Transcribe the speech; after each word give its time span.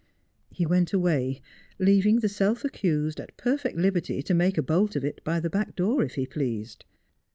He 0.49 0.65
went 0.65 0.93
away, 0.93 1.41
leaving 1.77 2.21
the 2.21 2.27
self 2.27 2.65
accused 2.65 3.19
at 3.19 3.37
perfect 3.37 3.77
liberty 3.77 4.23
to 4.23 4.33
make 4.33 4.57
a 4.57 4.63
bolt 4.63 4.95
of 4.95 5.05
it 5.05 5.23
by 5.23 5.39
the 5.39 5.47
back 5.51 5.75
door 5.75 6.01
if 6.01 6.15
he 6.15 6.25
pleased. 6.25 6.85